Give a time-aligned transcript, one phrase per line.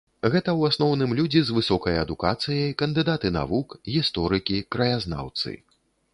[0.25, 5.49] Гэта ў асноўным людзі з высокай адукацыяй, кандыдаты навук, гісторыкі, краязнаўцы.